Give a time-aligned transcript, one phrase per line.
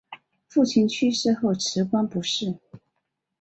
[0.47, 2.55] 父亲去世后辞官不仕。